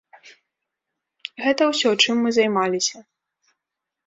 Гэта 1.45 1.61
ўсё, 1.73 1.89
чым 2.01 2.15
мы 2.27 2.33
займаліся. 2.39 2.97